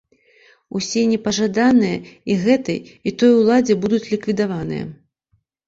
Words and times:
Усе 0.79 1.03
непажаданыя 1.11 1.97
і 2.29 2.39
гэтай, 2.47 2.79
і 3.07 3.15
той 3.21 3.31
уладзе 3.39 3.73
будуць 3.87 4.03
ліквідаваныя. 4.11 4.85